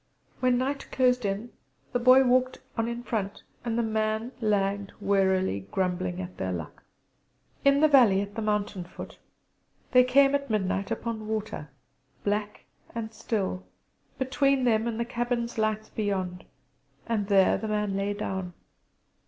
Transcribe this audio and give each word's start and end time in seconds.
When 0.39 0.57
night 0.57 0.87
closed 0.91 1.25
in 1.25 1.51
the 1.93 1.99
Boy 1.99 2.23
walked 2.23 2.57
on 2.75 2.87
in 2.87 3.03
front, 3.03 3.43
and 3.63 3.77
the 3.77 3.83
man 3.83 4.31
lagged 4.41 4.93
wearily, 4.99 5.67
grumbling 5.71 6.19
at 6.19 6.37
their 6.37 6.51
luck. 6.51 6.81
In 7.63 7.81
the 7.81 7.87
valley 7.87 8.19
at 8.21 8.33
the 8.33 8.41
mountain 8.41 8.83
foot 8.83 9.19
they 9.91 10.03
came 10.03 10.33
at 10.33 10.49
midnight 10.49 10.89
upon 10.89 11.27
water, 11.27 11.69
black 12.23 12.65
and 12.95 13.13
still, 13.13 13.63
between 14.17 14.63
them 14.63 14.87
and 14.87 14.99
the 14.99 15.05
cabin's 15.05 15.59
lights 15.59 15.89
beyond; 15.89 16.45
and 17.05 17.27
there 17.27 17.55
the 17.59 17.67
man 17.67 17.95
lay 17.95 18.15
down. 18.15 18.53